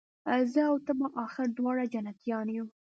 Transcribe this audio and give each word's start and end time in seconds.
زه 0.53 0.61
او 0.69 0.75
ته 0.85 0.91
به 0.99 1.07
آخر 1.25 1.47
دواړه 1.57 1.83
جنتیان 1.93 2.47
یو 2.55 2.65